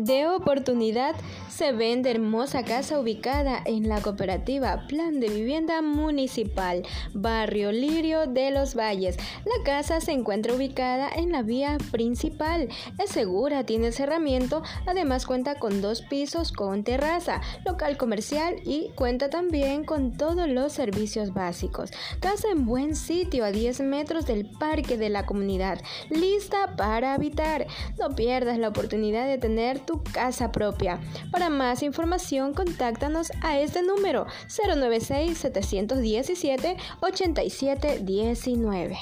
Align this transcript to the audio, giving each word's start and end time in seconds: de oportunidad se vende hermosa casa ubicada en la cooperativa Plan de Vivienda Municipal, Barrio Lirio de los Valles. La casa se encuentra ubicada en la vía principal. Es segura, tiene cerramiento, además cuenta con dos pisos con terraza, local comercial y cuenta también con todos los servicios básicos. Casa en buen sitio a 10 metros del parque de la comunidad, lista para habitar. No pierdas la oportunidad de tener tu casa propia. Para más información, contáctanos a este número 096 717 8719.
de 0.00 0.26
oportunidad 0.26 1.14
se 1.50 1.72
vende 1.72 2.10
hermosa 2.10 2.64
casa 2.64 2.98
ubicada 2.98 3.60
en 3.66 3.86
la 3.86 4.00
cooperativa 4.00 4.86
Plan 4.88 5.20
de 5.20 5.28
Vivienda 5.28 5.82
Municipal, 5.82 6.82
Barrio 7.12 7.70
Lirio 7.70 8.26
de 8.26 8.50
los 8.50 8.74
Valles. 8.74 9.18
La 9.44 9.62
casa 9.62 10.00
se 10.00 10.12
encuentra 10.12 10.54
ubicada 10.54 11.10
en 11.14 11.32
la 11.32 11.42
vía 11.42 11.76
principal. 11.90 12.70
Es 12.98 13.10
segura, 13.10 13.66
tiene 13.66 13.92
cerramiento, 13.92 14.62
además 14.86 15.26
cuenta 15.26 15.56
con 15.56 15.82
dos 15.82 16.00
pisos 16.00 16.50
con 16.50 16.82
terraza, 16.82 17.42
local 17.66 17.98
comercial 17.98 18.56
y 18.64 18.88
cuenta 18.94 19.28
también 19.28 19.84
con 19.84 20.16
todos 20.16 20.48
los 20.48 20.72
servicios 20.72 21.34
básicos. 21.34 21.90
Casa 22.20 22.48
en 22.50 22.64
buen 22.64 22.96
sitio 22.96 23.44
a 23.44 23.50
10 23.50 23.80
metros 23.80 24.24
del 24.24 24.46
parque 24.46 24.96
de 24.96 25.10
la 25.10 25.26
comunidad, 25.26 25.82
lista 26.08 26.74
para 26.78 27.12
habitar. 27.12 27.66
No 27.98 28.16
pierdas 28.16 28.56
la 28.56 28.68
oportunidad 28.68 29.26
de 29.26 29.36
tener 29.36 29.78
tu 29.78 29.89
casa 29.98 30.52
propia. 30.52 30.98
Para 31.30 31.50
más 31.50 31.82
información, 31.82 32.54
contáctanos 32.54 33.30
a 33.42 33.58
este 33.58 33.82
número 33.82 34.26
096 34.48 35.36
717 35.36 36.76
8719. 37.00 38.98